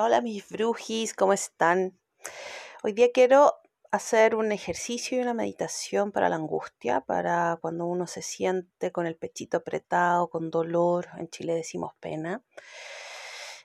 [0.00, 1.98] Hola mis brujis, ¿cómo están?
[2.84, 3.54] Hoy día quiero
[3.90, 9.08] hacer un ejercicio y una meditación para la angustia, para cuando uno se siente con
[9.08, 12.44] el pechito apretado, con dolor, en Chile decimos pena,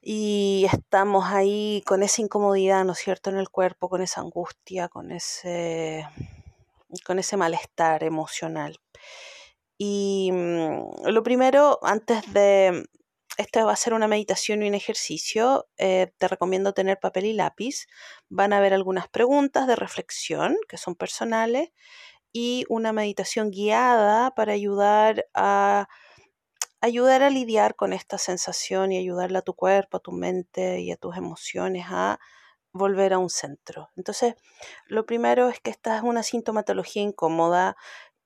[0.02, 4.90] y estamos ahí con esa incomodidad, ¿no es cierto?, en el cuerpo, con esa angustia,
[4.90, 6.08] con ese,
[7.06, 8.80] con ese malestar emocional.
[9.78, 12.88] Y mm, lo primero, antes de
[13.38, 15.68] esta va a ser una meditación y un ejercicio.
[15.78, 17.88] Eh, te recomiendo tener papel y lápiz.
[18.30, 21.70] Van a haber algunas preguntas de reflexión que son personales
[22.34, 25.88] y una meditación guiada para ayudar a
[26.82, 30.92] ayudar a lidiar con esta sensación y ayudarle a tu cuerpo, a tu mente y
[30.92, 32.20] a tus emociones a
[32.74, 33.90] volver a un centro.
[33.96, 34.36] Entonces,
[34.88, 37.78] lo primero es que esta es una sintomatología incómoda.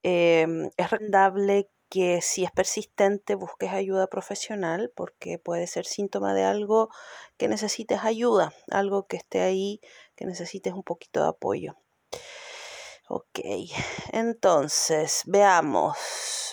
[0.03, 6.43] Em, es recomendable que si es persistente busques ayuda profesional porque puede ser síntoma de
[6.43, 6.89] algo
[7.37, 9.81] que necesites ayuda, algo que esté ahí,
[10.15, 11.75] que necesites un poquito de apoyo.
[13.09, 13.39] Ok,
[14.11, 15.97] entonces veamos.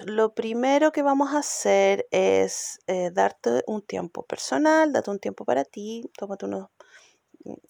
[0.06, 5.44] Lo primero que vamos a hacer es eh, darte un tiempo personal, date un tiempo
[5.44, 6.68] para ti, tómate unos,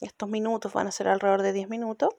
[0.00, 2.10] estos minutos, van a ser alrededor de 10 minutos,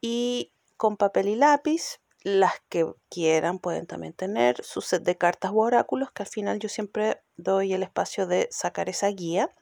[0.00, 5.52] y con papel y lápiz las que quieran pueden también tener su set de cartas
[5.54, 9.54] o oráculos, que al final yo siempre doy el espacio de sacar esa guía.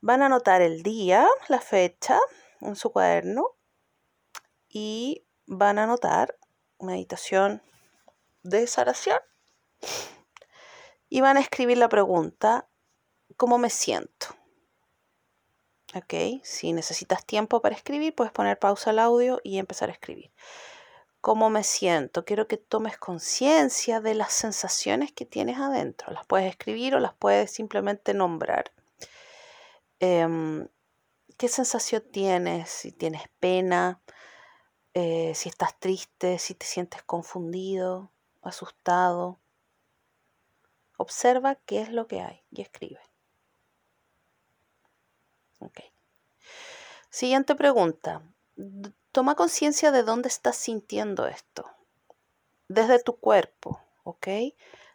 [0.00, 2.18] Van a anotar el día, la fecha
[2.62, 3.58] en su cuaderno
[4.70, 6.38] y van a anotar
[6.80, 7.60] meditación
[8.42, 9.20] de sanación.
[11.10, 12.70] Y van a escribir la pregunta,
[13.36, 14.28] ¿cómo me siento?
[15.94, 20.32] Ok, si necesitas tiempo para escribir, puedes poner pausa al audio y empezar a escribir
[21.26, 22.24] cómo me siento.
[22.24, 26.12] Quiero que tomes conciencia de las sensaciones que tienes adentro.
[26.12, 28.70] Las puedes escribir o las puedes simplemente nombrar.
[29.98, 30.68] Em,
[31.36, 32.70] ¿Qué sensación tienes?
[32.70, 34.00] Si tienes pena,
[34.94, 38.12] eh, si estás triste, si te sientes confundido,
[38.42, 39.40] asustado.
[40.96, 43.00] Observa qué es lo que hay y escribe.
[47.10, 48.22] Siguiente pregunta.
[49.16, 51.64] Toma conciencia de dónde estás sintiendo esto,
[52.68, 54.28] desde tu cuerpo, ¿ok?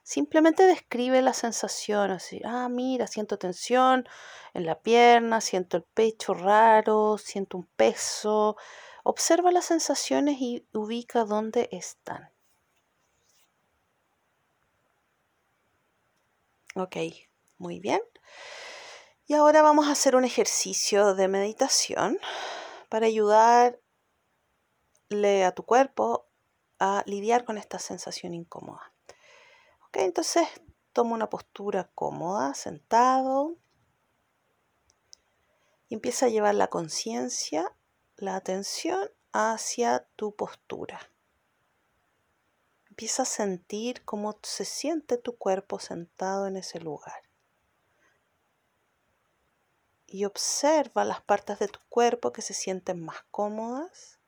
[0.03, 4.07] Simplemente describe la sensación así, ah, mira, siento tensión
[4.53, 8.57] en la pierna, siento el pecho raro, siento un peso.
[9.03, 12.29] Observa las sensaciones y ubica dónde están.
[16.75, 16.95] Ok,
[17.57, 18.01] muy bien.
[19.25, 22.19] Y ahora vamos a hacer un ejercicio de meditación
[22.87, 23.80] para ayudar
[25.11, 26.27] a tu cuerpo
[26.79, 28.93] a lidiar con esta sensación incómoda.
[29.93, 30.47] Entonces
[30.93, 33.57] toma una postura cómoda, sentado.
[35.89, 37.75] Y empieza a llevar la conciencia,
[38.15, 41.11] la atención hacia tu postura.
[42.89, 47.21] Empieza a sentir cómo se siente tu cuerpo sentado en ese lugar.
[50.07, 54.20] Y observa las partes de tu cuerpo que se sienten más cómodas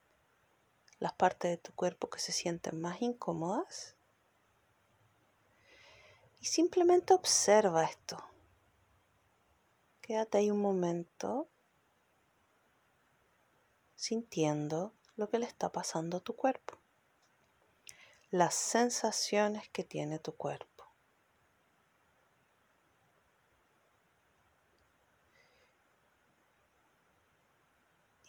[1.03, 3.97] las partes de tu cuerpo que se sienten más incómodas.
[6.39, 8.23] Y simplemente observa esto.
[9.99, 11.49] Quédate ahí un momento
[13.95, 16.77] sintiendo lo que le está pasando a tu cuerpo.
[18.31, 20.85] Las sensaciones que tiene tu cuerpo.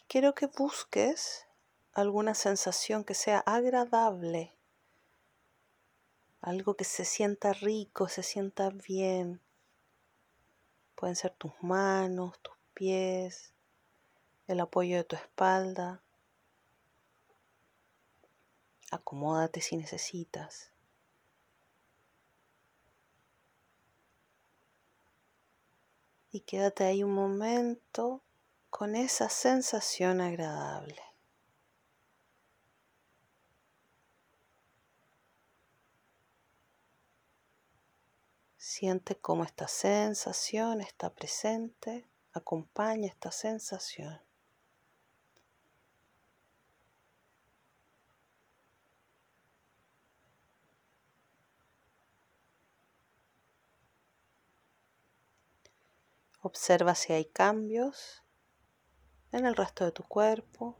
[0.08, 1.46] Quiero que busques
[1.94, 4.52] alguna sensación que sea agradable,
[6.40, 9.40] algo que se sienta rico, se sienta bien.
[10.96, 13.54] Pueden ser tus manos, tus pies,
[14.48, 16.02] el apoyo de tu espalda.
[18.90, 20.70] Acomódate si necesitas.
[26.32, 28.20] Y quédate ahí un momento
[28.68, 31.13] con esa sensación agradable.
[38.76, 44.20] Siente cómo esta sensación está presente, acompaña esta sensación.
[56.40, 58.24] Observa si hay cambios
[59.30, 60.76] en el resto de tu cuerpo.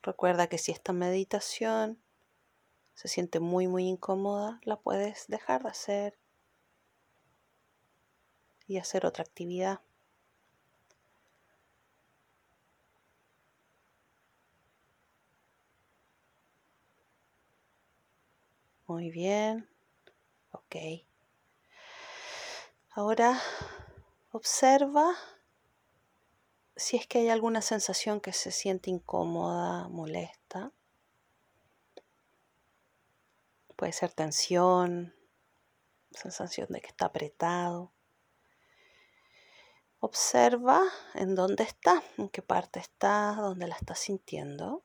[0.00, 2.00] Recuerda que si esta meditación
[2.94, 6.18] se siente muy, muy incómoda, la puedes dejar de hacer.
[8.70, 9.80] y hacer otra actividad.
[18.86, 19.68] Muy bien.
[20.52, 20.76] Ok.
[22.90, 23.40] Ahora
[24.30, 25.16] observa
[26.76, 30.70] si es que hay alguna sensación que se siente incómoda, molesta.
[33.80, 35.14] Puede ser tensión,
[36.10, 37.94] sensación de que está apretado.
[40.00, 40.82] Observa
[41.14, 44.84] en dónde está, en qué parte está, dónde la estás sintiendo.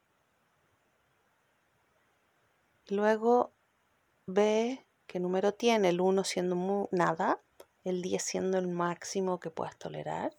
[2.88, 3.52] Luego
[4.28, 7.42] ve qué número tiene, el 1 siendo nada,
[7.84, 10.38] el 10 siendo el máximo que puedas tolerar.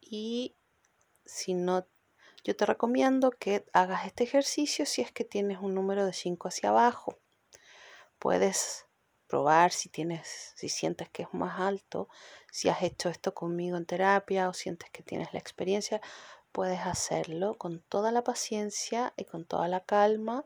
[0.00, 0.56] Y
[1.24, 1.86] si no,
[2.44, 6.48] yo te recomiendo que hagas este ejercicio si es que tienes un número de 5
[6.48, 7.18] hacia abajo.
[8.18, 8.86] Puedes
[9.28, 12.08] probar si tienes, si sientes que es más alto,
[12.50, 16.00] si has hecho esto conmigo en terapia o sientes que tienes la experiencia,
[16.50, 20.44] puedes hacerlo con toda la paciencia y con toda la calma.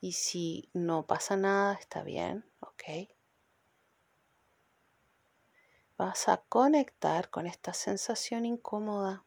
[0.00, 3.08] Y si no pasa nada, está bien, ¿ok?
[5.96, 9.24] Vas a conectar con esta sensación incómoda.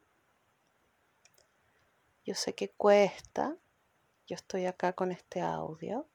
[2.26, 3.56] Yo sé que cuesta,
[4.26, 6.08] yo estoy acá con este audio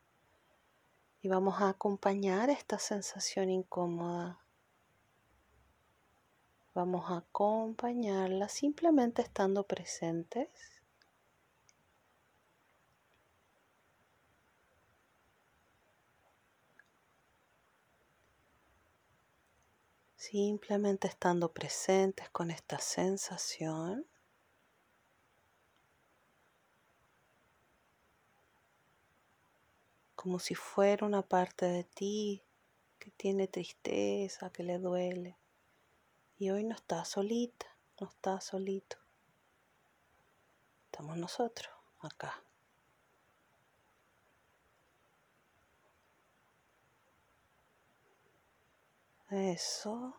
[1.23, 4.41] y vamos a acompañar esta sensación incómoda.
[6.75, 10.49] Vamos a acompañarla simplemente estando presentes.
[20.17, 24.07] Simplemente estando presentes con esta sensación.
[30.21, 32.45] Como si fuera una parte de ti
[32.99, 35.39] que tiene tristeza, que le duele.
[36.37, 37.65] Y hoy no está solita,
[37.99, 38.99] no está solito.
[40.85, 42.45] Estamos nosotros acá.
[49.31, 50.15] Eso.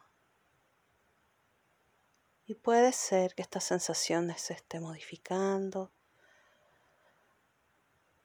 [2.48, 5.92] Y puede ser que esta sensación se esté modificando,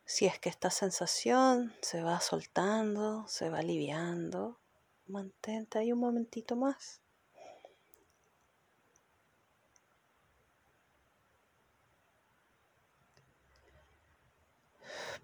[0.06, 4.60] si es que esta sensación se va soltando, se va aliviando,
[5.08, 7.02] mantente ahí un momentito más.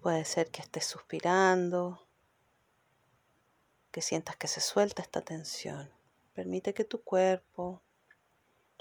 [0.01, 2.05] Puede ser que estés suspirando,
[3.89, 5.89] que sientas que se suelta esta tensión.
[6.33, 7.81] Permite que tu cuerpo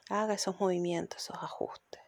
[0.09, 2.02] haga esos movimientos, esos ajustes.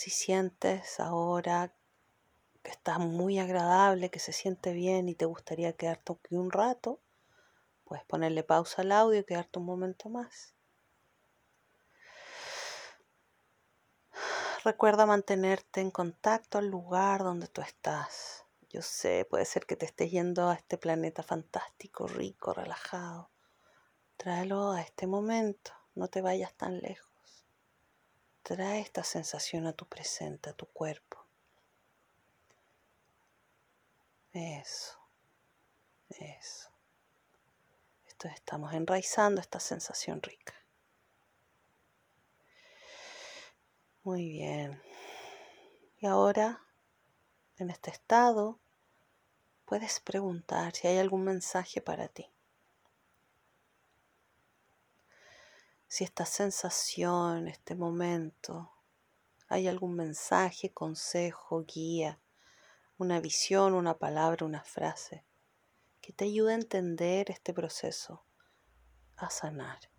[0.00, 1.74] Si sientes ahora
[2.62, 7.02] que está muy agradable, que se siente bien y te gustaría quedarte aquí un rato,
[7.84, 10.54] puedes ponerle pausa al audio y quedarte un momento más.
[14.64, 18.46] Recuerda mantenerte en contacto al lugar donde tú estás.
[18.70, 23.28] Yo sé, puede ser que te estés yendo a este planeta fantástico, rico, relajado.
[24.16, 27.09] Tráelo a este momento, no te vayas tan lejos.
[28.42, 31.24] Trae esta sensación a tu presente, a tu cuerpo.
[34.32, 34.98] Eso,
[36.08, 36.70] eso.
[38.06, 40.54] Esto estamos enraizando esta sensación rica.
[44.02, 44.80] Muy bien.
[45.98, 46.62] Y ahora,
[47.58, 48.58] en este estado,
[49.66, 52.30] puedes preguntar si hay algún mensaje para ti.
[55.90, 58.70] Si esta sensación, este momento,
[59.48, 62.20] hay algún mensaje, consejo, guía,
[62.96, 65.26] una visión, una palabra, una frase
[66.00, 68.24] que te ayude a entender este proceso,
[69.16, 69.89] a sanar.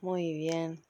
[0.00, 0.84] Muy bien.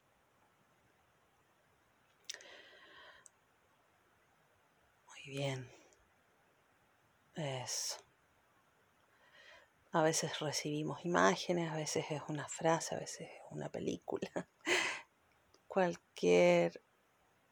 [5.06, 5.70] Muy bien.
[7.34, 7.96] Eso.
[9.92, 14.30] A veces recibimos imágenes, a veces es una frase, a veces es una película.
[15.66, 16.82] Cualquier...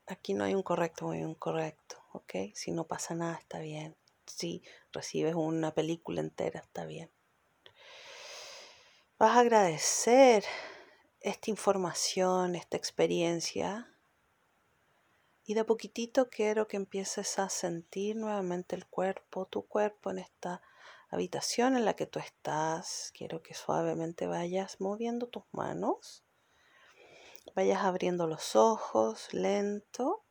[0.06, 2.34] Aquí no hay un correcto o un incorrecto, ¿ok?
[2.54, 3.96] Si no pasa nada, está bien.
[4.26, 7.10] Si recibes una película entera, está bien.
[9.18, 10.44] Vas a agradecer
[11.26, 13.92] esta información, esta experiencia.
[15.44, 20.62] Y de poquitito quiero que empieces a sentir nuevamente el cuerpo, tu cuerpo en esta
[21.10, 23.10] habitación en la que tú estás.
[23.12, 26.22] Quiero que suavemente vayas moviendo tus manos,
[27.56, 30.22] vayas abriendo los ojos lento.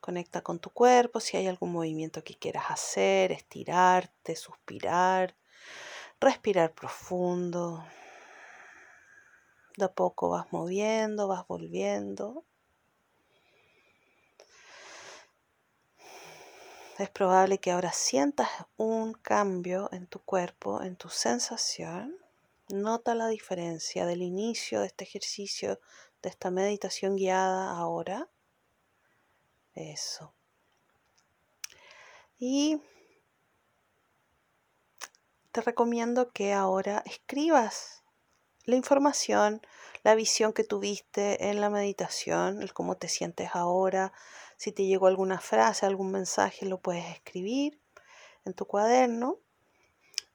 [0.00, 5.36] Conecta con tu cuerpo si hay algún movimiento que quieras hacer, estirarte, suspirar,
[6.18, 7.84] respirar profundo.
[9.78, 12.44] De a poco vas moviendo, vas volviendo.
[16.98, 22.16] es probable que ahora sientas un cambio en tu cuerpo, en tu sensación.
[22.70, 25.78] Nota la diferencia del inicio de este ejercicio,
[26.22, 28.28] de esta meditación guiada ahora.
[29.76, 30.34] Eso.
[32.40, 32.82] Y
[35.52, 38.02] te recomiendo que ahora escribas
[38.68, 39.62] la información,
[40.02, 44.12] la visión que tuviste en la meditación, el cómo te sientes ahora,
[44.58, 47.80] si te llegó alguna frase, algún mensaje, lo puedes escribir
[48.44, 49.38] en tu cuaderno.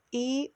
[0.10, 0.56] Y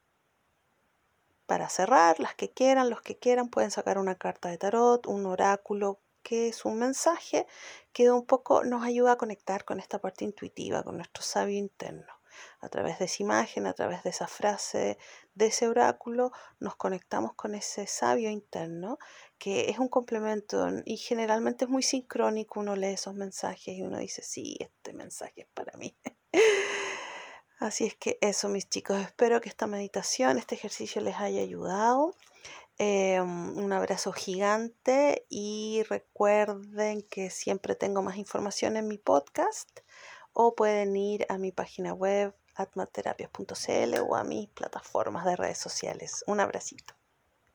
[1.46, 5.28] para cerrar, las que quieran, los que quieran, pueden sacar una carta de tarot, un
[5.28, 7.46] oráculo, que es un mensaje
[7.94, 12.17] que un poco nos ayuda a conectar con esta parte intuitiva, con nuestro sabio interno
[12.60, 14.98] a través de esa imagen, a través de esa frase,
[15.36, 18.98] de ese oráculo, nos conectamos con ese sabio interno,
[19.38, 24.00] que es un complemento y generalmente es muy sincrónico, uno lee esos mensajes y uno
[24.00, 25.96] dice, sí, este mensaje es para mí.
[27.60, 32.16] Así es que eso, mis chicos, espero que esta meditación, este ejercicio les haya ayudado.
[32.80, 39.80] Em, un abrazo gigante y recuerden que siempre tengo más información en mi podcast
[40.40, 46.24] o pueden ir a mi página web atmaterapias.cl o a mis plataformas de redes sociales.
[46.28, 46.97] Un abracito.